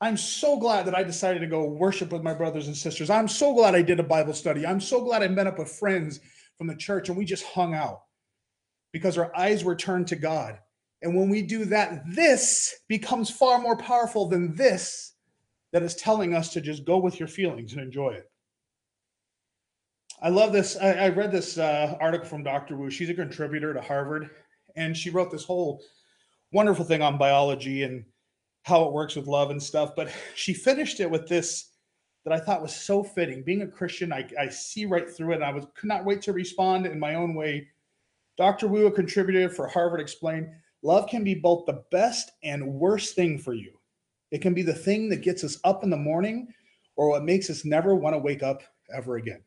[0.00, 3.10] I'm so glad that I decided to go worship with my brothers and sisters.
[3.10, 4.64] I'm so glad I did a Bible study.
[4.64, 6.20] I'm so glad I met up with friends
[6.58, 8.02] from the church and we just hung out
[8.92, 10.58] because our eyes were turned to God.
[11.00, 15.14] And when we do that, this becomes far more powerful than this
[15.72, 18.30] that is telling us to just go with your feelings and enjoy it.
[20.20, 20.76] I love this.
[20.76, 22.76] I, I read this uh, article from Dr.
[22.76, 22.90] Wu.
[22.90, 24.30] She's a contributor to Harvard,
[24.74, 25.80] and she wrote this whole
[26.52, 28.04] wonderful thing on biology and
[28.64, 29.92] how it works with love and stuff.
[29.94, 31.70] But she finished it with this
[32.24, 33.42] that I thought was so fitting.
[33.42, 36.22] Being a Christian, I, I see right through it, and I was could not wait
[36.22, 37.68] to respond in my own way.
[38.36, 38.68] Dr.
[38.68, 40.48] Wu, a contributor for Harvard, explained
[40.82, 43.78] love can be both the best and worst thing for you.
[44.30, 46.48] It can be the thing that gets us up in the morning
[46.96, 48.62] or what makes us never want to wake up
[48.94, 49.42] ever again.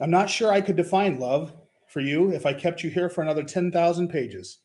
[0.00, 1.54] I'm not sure I could define love
[1.88, 4.58] for you if I kept you here for another 10,000 pages.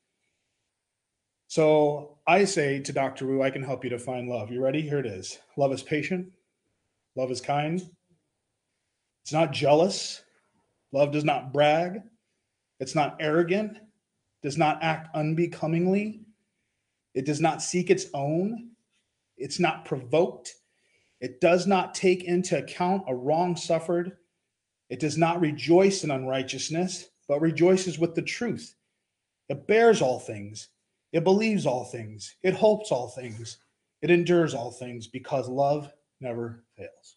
[1.47, 3.25] So I say to Dr.
[3.25, 4.51] Wu, I can help you define love.
[4.51, 4.81] You ready?
[4.81, 5.39] Here it is.
[5.57, 6.31] Love is patient.
[7.19, 7.81] Love is kind.
[9.23, 10.23] It's not jealous.
[10.93, 12.01] Love does not brag.
[12.79, 13.77] It's not arrogant.
[14.41, 16.21] Does not act unbecomingly.
[17.13, 18.69] It does not seek its own.
[19.37, 20.55] It's not provoked.
[21.19, 24.15] It does not take into account a wrong suffered
[24.89, 28.75] it does not rejoice in unrighteousness, but rejoices with the truth.
[29.47, 30.69] It bears all things.
[31.11, 32.35] It believes all things.
[32.43, 33.57] It hopes all things.
[34.01, 37.15] It endures all things because love never fails.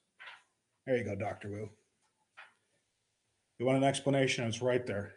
[0.86, 1.50] There you go, Dr.
[1.50, 1.68] Wu.
[3.58, 4.44] You want an explanation?
[4.46, 5.14] It's right there.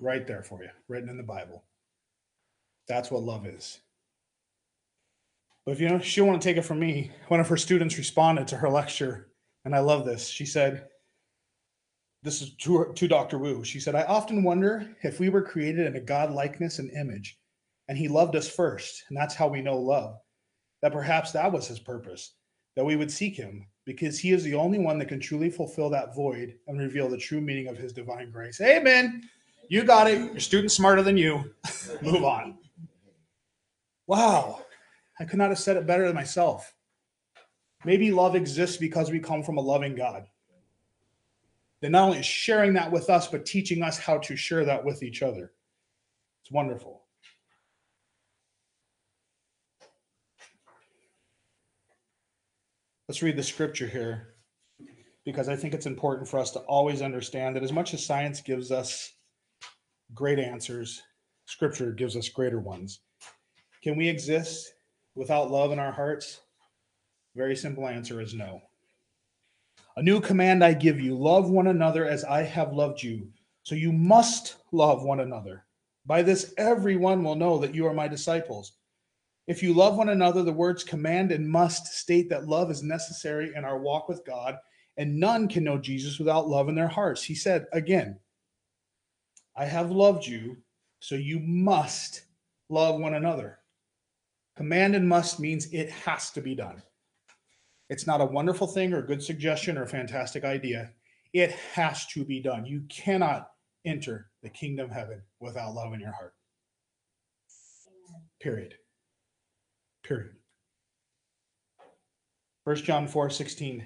[0.00, 1.64] Right there for you, written in the Bible.
[2.88, 3.80] That's what love is.
[5.64, 7.10] But if you know, she want to take it from me.
[7.28, 9.28] One of her students responded to her lecture,
[9.64, 10.28] and I love this.
[10.28, 10.86] She said,
[12.22, 13.38] this is to, to Dr.
[13.38, 13.64] Wu.
[13.64, 17.38] She said, I often wonder if we were created in a God likeness and image,
[17.88, 20.18] and he loved us first, and that's how we know love,
[20.82, 22.34] that perhaps that was his purpose,
[22.76, 25.90] that we would seek him, because he is the only one that can truly fulfill
[25.90, 28.60] that void and reveal the true meaning of his divine grace.
[28.60, 29.28] Amen.
[29.68, 30.18] You got it.
[30.32, 31.52] Your student's smarter than you.
[32.02, 32.58] Move on.
[34.06, 34.64] Wow.
[35.18, 36.74] I could not have said it better than myself.
[37.84, 40.26] Maybe love exists because we come from a loving God
[41.80, 44.84] that not only is sharing that with us, but teaching us how to share that
[44.84, 45.52] with each other.
[46.42, 47.02] It's wonderful.
[53.08, 54.34] Let's read the scripture here
[55.24, 58.40] because I think it's important for us to always understand that as much as science
[58.40, 59.12] gives us
[60.14, 61.02] great answers,
[61.46, 63.00] Scripture gives us greater ones.
[63.82, 64.74] Can we exist
[65.14, 66.40] without love in our hearts?
[67.36, 68.60] Very simple answer is no.
[69.96, 73.28] A new command I give you love one another as I have loved you.
[73.62, 75.64] So you must love one another.
[76.04, 78.72] By this, everyone will know that you are my disciples.
[79.46, 83.52] If you love one another, the words command and must state that love is necessary
[83.54, 84.56] in our walk with God,
[84.96, 87.22] and none can know Jesus without love in their hearts.
[87.22, 88.18] He said again,
[89.56, 90.56] I have loved you,
[91.00, 92.22] so you must
[92.68, 93.60] love one another.
[94.56, 96.82] Command and must means it has to be done.
[97.88, 100.90] It's not a wonderful thing or a good suggestion or a fantastic idea.
[101.32, 102.66] It has to be done.
[102.66, 103.50] You cannot
[103.84, 106.34] enter the kingdom of heaven without love in your heart.
[108.40, 108.74] Period.
[110.06, 110.32] Period.
[112.64, 113.84] 1 John 4 16.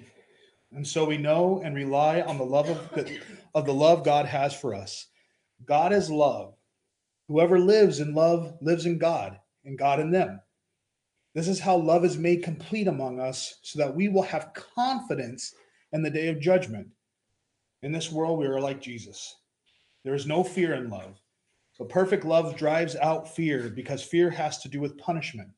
[0.73, 3.19] And so we know and rely on the love of the,
[3.55, 5.07] of the love God has for us.
[5.65, 6.53] God is love.
[7.27, 10.39] Whoever lives in love lives in God, and God in them.
[11.33, 15.53] This is how love is made complete among us, so that we will have confidence
[15.91, 16.87] in the day of judgment.
[17.83, 19.37] In this world, we are like Jesus.
[20.03, 21.19] There is no fear in love.
[21.79, 25.49] But perfect love drives out fear because fear has to do with punishment.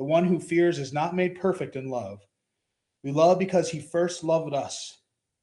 [0.00, 2.22] The one who fears is not made perfect in love.
[3.04, 4.96] We love because he first loved us.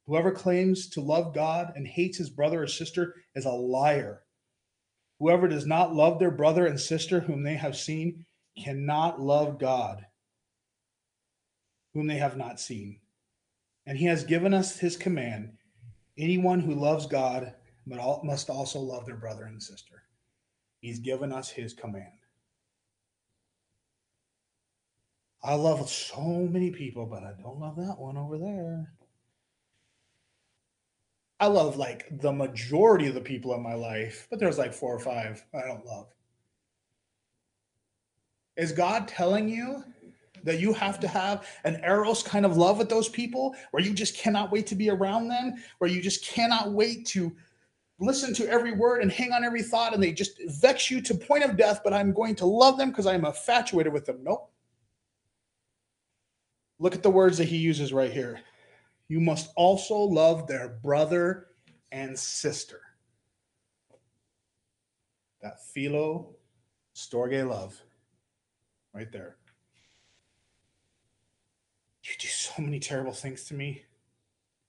[0.08, 4.24] Whoever claims to love God and hates his brother or sister is a liar.
[5.20, 8.26] Whoever does not love their brother and sister whom they have seen
[8.60, 10.04] cannot love God,
[11.94, 12.98] whom they have not seen.
[13.86, 15.52] And he has given us his command
[16.18, 17.54] anyone who loves God
[17.86, 20.02] must also love their brother and sister.
[20.80, 22.17] He's given us his command.
[25.42, 28.92] I love so many people, but I don't love that one over there.
[31.40, 34.94] I love like the majority of the people in my life, but there's like four
[34.94, 36.08] or five I don't love.
[38.56, 39.84] Is God telling you
[40.42, 43.94] that you have to have an eros kind of love with those people where you
[43.94, 47.34] just cannot wait to be around them, where you just cannot wait to
[48.00, 51.14] listen to every word and hang on every thought and they just vex you to
[51.14, 54.18] point of death, but I'm going to love them because I'm infatuated with them.
[54.22, 54.50] Nope.
[56.78, 58.40] Look at the words that he uses right here.
[59.08, 61.48] You must also love their brother
[61.90, 62.80] and sister.
[65.42, 66.34] That philo
[66.94, 67.80] storge love
[68.92, 69.36] right there.
[72.04, 73.84] You do so many terrible things to me.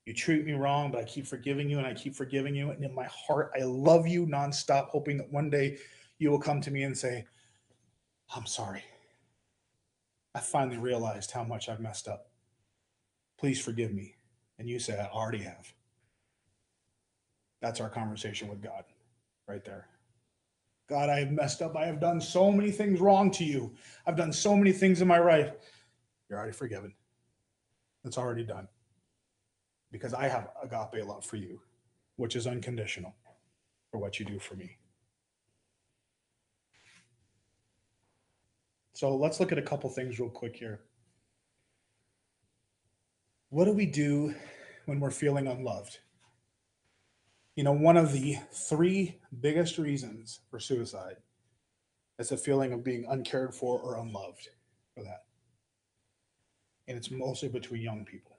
[0.06, 2.72] You treat me wrong, but I keep forgiving you and I keep forgiving you.
[2.72, 5.78] And in my heart, I love you nonstop, hoping that one day
[6.18, 7.26] you will come to me and say,
[8.36, 8.84] I'm sorry.
[10.40, 12.30] I finally realized how much I've messed up.
[13.38, 14.16] Please forgive me.
[14.58, 15.74] And you say, I already have.
[17.62, 18.86] That's our conversation with God
[19.50, 19.88] right there.
[20.88, 21.76] God, I have messed up.
[21.76, 23.76] I have done so many things wrong to you.
[24.08, 25.52] I've done so many things in my life.
[26.30, 26.94] You're already forgiven.
[28.06, 28.70] It's already done.
[29.92, 31.60] Because I have agape love for you,
[32.16, 33.14] which is unconditional
[33.92, 34.78] for what you do for me.
[39.00, 40.82] So let's look at a couple things real quick here.
[43.48, 44.36] What do we do
[44.88, 46.00] when we're feeling unloved?
[47.56, 51.16] You know, one of the three biggest reasons for suicide
[52.18, 54.50] is a feeling of being uncared for or unloved
[54.94, 55.24] for that.
[56.90, 58.36] And it's mostly between young people.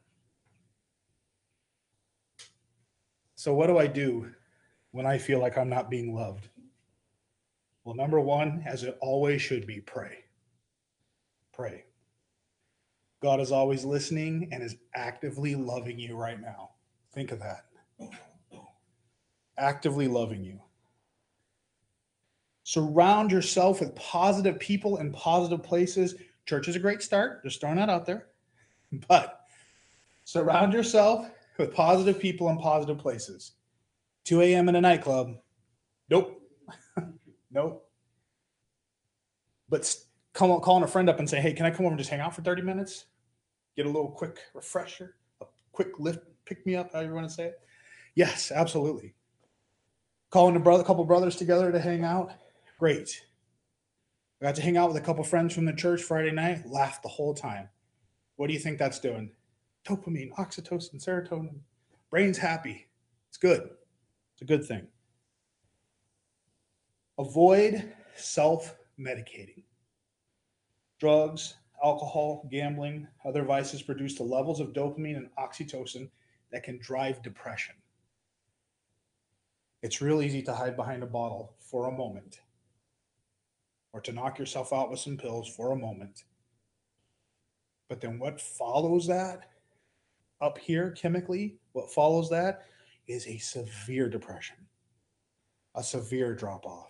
[3.35, 4.31] So, what do I do
[4.91, 6.51] when I feel like I'm not being loved?
[7.85, 10.25] Well, number one, as it always should be, pray
[11.61, 11.85] pray.
[13.23, 16.71] God is always listening and is actively loving you right now.
[17.13, 17.67] Think of that.
[19.59, 20.59] Actively loving you.
[22.63, 26.15] Surround yourself with positive people and positive places.
[26.47, 27.45] Church is a great start.
[27.45, 28.29] Just throwing that out there.
[29.07, 29.43] But
[30.25, 33.53] surround yourself with positive people and positive places.
[34.25, 34.69] 2 a.m.
[34.69, 35.37] in a nightclub.
[36.09, 36.43] Nope.
[37.53, 37.89] nope.
[39.69, 39.85] But
[40.33, 42.21] call, calling a friend up and say, hey, can I come over and just hang
[42.21, 43.07] out for 30 minutes?
[43.77, 47.35] Get a little quick refresher, a quick lift, pick me up, however you want to
[47.35, 47.61] say it.
[48.15, 49.15] Yes, absolutely.
[50.31, 52.33] Calling a brother, couple brothers together to hang out.
[52.79, 53.25] Great.
[54.41, 57.03] I got to hang out with a couple friends from the church Friday night, laughed
[57.03, 57.69] the whole time.
[58.37, 59.33] What do you think that's doing?
[59.87, 61.61] Dopamine, oxytocin, serotonin.
[62.11, 62.89] Brain's happy.
[63.29, 63.71] It's good.
[64.33, 64.87] It's a good thing.
[67.19, 69.63] Avoid self medicating.
[71.01, 76.11] Drugs, alcohol, gambling, other vices produce the levels of dopamine and oxytocin
[76.53, 77.75] that can drive depression.
[79.83, 82.41] It's real easy to hide behind a bottle for a moment
[83.93, 86.25] or to knock yourself out with some pills for a moment.
[87.89, 89.49] But then what follows that
[90.41, 92.67] up here chemically, what follows that
[93.09, 94.57] is a severe depression,
[95.75, 96.90] a severe drop off.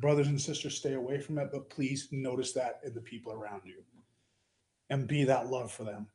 [0.00, 3.62] Brothers and sisters, stay away from it, but please notice that in the people around
[3.64, 3.82] you
[4.90, 6.08] and be that love for them.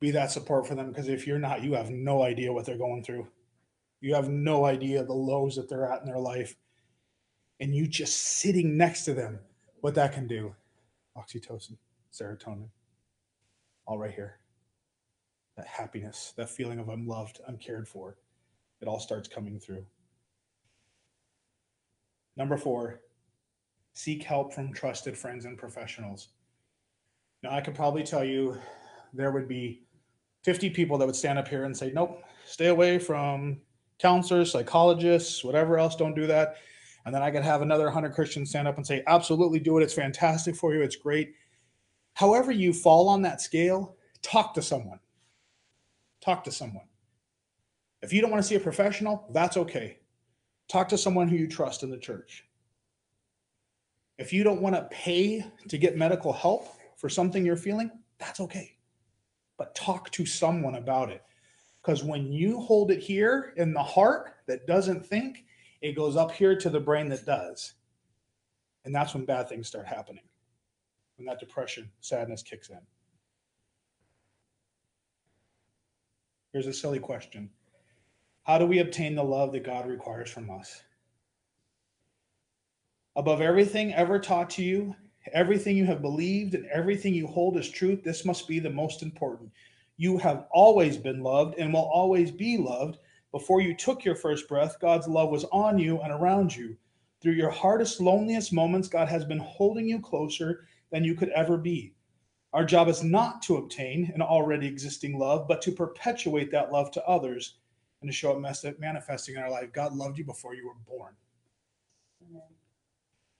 [0.00, 2.76] Be that support for them because if you're not, you have no idea what they're
[2.76, 3.26] going through.
[4.00, 6.56] You have no idea the lows that they're at in their life.
[7.60, 9.38] And you just sitting next to them,
[9.80, 10.54] what that can do.
[11.16, 11.76] Oxytocin,
[12.12, 12.68] serotonin,
[13.86, 14.40] all right here.
[15.56, 18.16] That happiness, that feeling of I'm loved, I'm cared for,
[18.80, 19.86] it all starts coming through.
[22.36, 23.00] Number four,
[23.94, 26.28] seek help from trusted friends and professionals.
[27.42, 28.58] Now, I could probably tell you
[29.12, 29.82] there would be
[30.44, 33.60] 50 people that would stand up here and say, nope, stay away from
[33.98, 36.56] counselors, psychologists, whatever else, don't do that.
[37.06, 39.82] And then I could have another 100 Christians stand up and say, absolutely do it.
[39.82, 40.82] It's fantastic for you.
[40.82, 41.34] It's great.
[42.14, 45.00] However, you fall on that scale, talk to someone.
[46.20, 46.86] Talk to someone.
[48.02, 49.98] If you don't want to see a professional, that's okay.
[50.68, 52.44] Talk to someone who you trust in the church.
[54.18, 58.40] If you don't want to pay to get medical help for something you're feeling, that's
[58.40, 58.76] okay.
[59.58, 61.22] But talk to someone about it.
[61.82, 65.44] Because when you hold it here in the heart that doesn't think,
[65.82, 67.74] it goes up here to the brain that does.
[68.84, 70.24] And that's when bad things start happening,
[71.16, 72.80] when that depression, sadness kicks in.
[76.52, 77.50] Here's a silly question
[78.44, 80.82] How do we obtain the love that God requires from us?
[83.16, 84.94] Above everything ever taught to you,
[85.32, 89.02] everything you have believed, and everything you hold as truth, this must be the most
[89.02, 89.50] important.
[89.96, 92.98] You have always been loved and will always be loved
[93.34, 96.76] before you took your first breath, God's love was on you and around you.
[97.20, 101.56] Through your hardest, loneliest moments, God has been holding you closer than you could ever
[101.56, 101.94] be.
[102.52, 106.92] Our job is not to obtain an already existing love, but to perpetuate that love
[106.92, 107.56] to others
[108.04, 109.72] and to show it manifesting in our life.
[109.72, 111.14] God loved you before you were born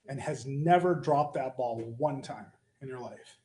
[0.07, 2.47] and has never dropped that ball one time
[2.81, 3.37] in your life.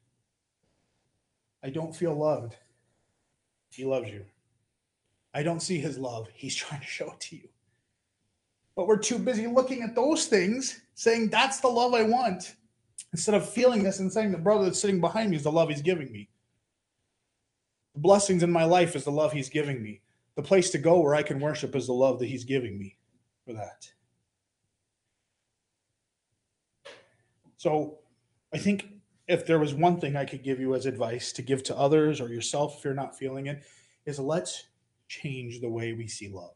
[1.62, 2.56] I don't feel loved.
[3.68, 4.24] He loves you.
[5.34, 6.28] I don't see his love.
[6.32, 7.48] He's trying to show it to you.
[8.74, 12.56] But we're too busy looking at those things, saying, That's the love I want,
[13.12, 15.68] instead of feeling this and saying, The brother that's sitting behind me is the love
[15.68, 16.30] he's giving me.
[17.92, 20.00] The blessings in my life is the love he's giving me.
[20.36, 22.96] The place to go where I can worship is the love that he's giving me
[23.46, 23.88] for that.
[27.56, 27.98] So
[28.54, 28.88] I think
[29.28, 32.20] if there was one thing I could give you as advice to give to others
[32.20, 33.62] or yourself if you're not feeling it,
[34.06, 34.64] is let's
[35.08, 36.54] change the way we see love.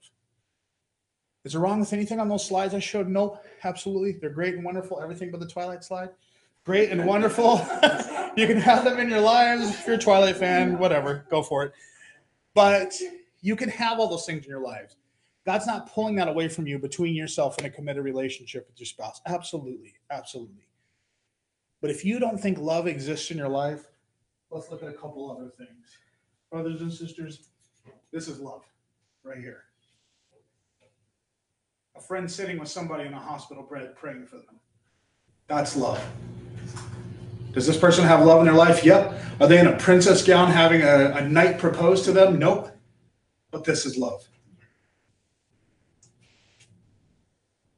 [1.44, 3.08] Is there wrong with anything on those slides I showed?
[3.08, 4.12] No, absolutely.
[4.12, 4.98] They're great and wonderful.
[5.00, 6.08] Everything but the Twilight slide.
[6.64, 7.58] Great and wonderful.
[8.36, 9.68] you can have them in your lives.
[9.68, 11.72] If you're a Twilight fan, whatever, go for it.
[12.54, 12.94] But
[13.44, 14.96] you can have all those things in your lives.
[15.44, 18.86] God's not pulling that away from you between yourself and a committed relationship with your
[18.86, 19.20] spouse.
[19.26, 19.92] Absolutely.
[20.10, 20.66] Absolutely.
[21.82, 23.84] But if you don't think love exists in your life,
[24.50, 25.98] let's look at a couple other things.
[26.50, 27.50] Brothers and sisters,
[28.10, 28.62] this is love
[29.22, 29.64] right here.
[31.96, 34.58] A friend sitting with somebody in a hospital bed praying for them.
[35.48, 36.02] That's love.
[37.52, 38.82] Does this person have love in their life?
[38.82, 39.20] Yep.
[39.40, 42.38] Are they in a princess gown having a, a knight propose to them?
[42.38, 42.73] Nope.
[43.54, 44.28] But this is love.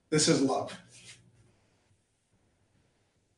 [0.09, 0.75] This is love.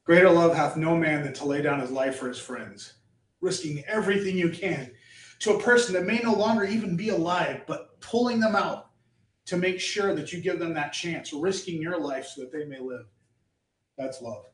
[0.05, 2.93] Greater love hath no man than to lay down his life for his friends,
[3.41, 4.93] risking everything you can
[5.41, 8.91] to a person that may no longer even be alive, but pulling them out
[9.47, 12.65] to make sure that you give them that chance, risking your life so that they
[12.67, 13.07] may live.
[13.97, 14.45] That's love.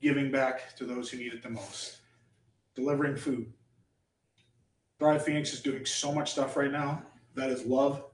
[0.00, 1.98] Giving back to those who need it the most,
[2.74, 3.52] delivering food.
[4.98, 7.02] Thrive Phoenix is doing so much stuff right now.
[7.34, 8.04] That is love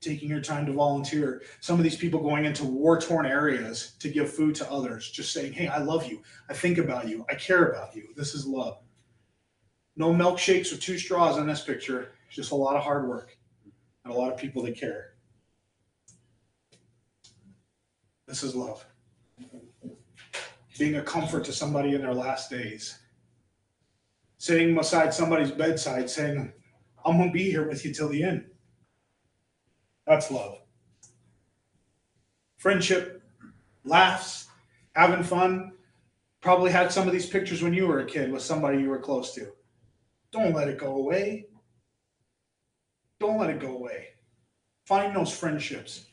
[0.00, 1.42] taking your time to volunteer.
[1.60, 5.32] Some of these people going into war torn areas to give food to others, just
[5.32, 6.22] saying, Hey, I love you.
[6.48, 7.24] I think about you.
[7.28, 8.08] I care about you.
[8.16, 8.78] This is love.
[9.96, 12.12] No milkshakes with two straws in this picture.
[12.26, 13.36] It's just a lot of hard work
[14.04, 15.14] and a lot of people that care.
[18.26, 18.84] This is love.
[20.78, 22.98] Being a comfort to somebody in their last days.
[24.40, 26.50] Sitting beside somebody's bedside saying,
[27.04, 28.46] I'm going to be here with you till the end.
[30.06, 30.62] That's love.
[32.56, 33.22] Friendship,
[33.84, 34.48] laughs,
[34.94, 35.72] having fun.
[36.40, 38.98] Probably had some of these pictures when you were a kid with somebody you were
[38.98, 39.52] close to.
[40.32, 41.44] Don't let it go away.
[43.18, 44.06] Don't let it go away.
[44.86, 46.06] Find those friendships.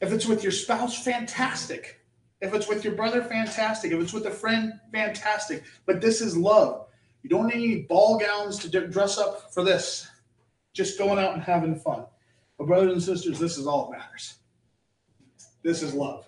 [0.00, 2.00] If it's with your spouse, fantastic.
[2.40, 3.92] If it's with your brother, fantastic.
[3.92, 5.62] If it's with a friend, fantastic.
[5.86, 6.87] But this is love.
[7.22, 10.08] You don't need any ball gowns to dress up for this.
[10.72, 12.04] Just going out and having fun.
[12.56, 14.34] But, brothers and sisters, this is all that matters.
[15.62, 16.26] This is love.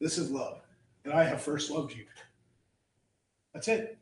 [0.00, 0.60] This is love.
[1.04, 2.04] And I have first loved you.
[3.54, 3.98] That's it.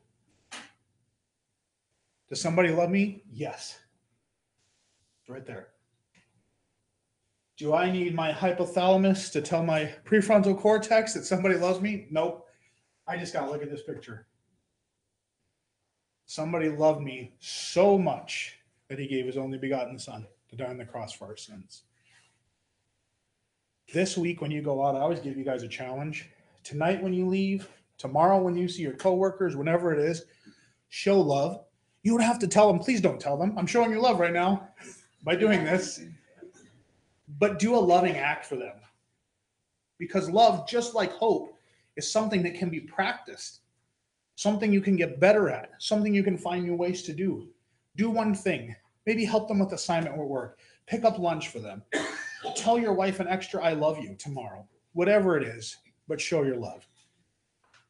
[2.29, 3.23] Does somebody love me?
[3.31, 3.79] Yes.
[5.21, 5.69] It's right there.
[7.57, 12.09] Do I need my hypothalamus to tell my prefrontal cortex that somebody loves me?
[12.11, 12.49] Nope.
[13.07, 14.27] I just got to look at this picture.
[16.27, 20.79] Somebody loved me so much that he gave his only begotten son to die on
[20.79, 21.83] the cross for our sins.
[23.93, 26.31] This week, when you go out, I always give you guys a challenge.
[26.63, 30.25] Tonight, when you leave, tomorrow, when you see your coworkers, whenever it is,
[30.89, 31.65] show love.
[32.03, 33.55] You don't have to tell them, please don't tell them.
[33.59, 34.69] I'm showing you love right now
[35.23, 36.01] by doing this
[37.39, 38.77] but do a loving act for them.
[39.99, 41.54] Because love, just like hope,
[41.97, 43.61] is something that can be practiced,
[44.37, 47.49] something you can get better at, something you can find new ways to do.
[47.97, 48.75] Do one thing,
[49.07, 51.83] maybe help them with assignment or work, pick up lunch for them,
[52.57, 55.77] tell your wife an extra I love you tomorrow, whatever it is,
[56.09, 56.87] but show your love.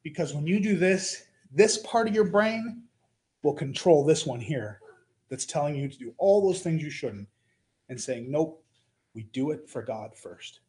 [0.03, 2.83] Because when you do this, this part of your brain
[3.41, 4.79] will control this one here
[5.29, 7.27] that's telling you to do all those things you shouldn't
[7.89, 8.63] and saying, nope,
[9.13, 10.59] we do it for God first.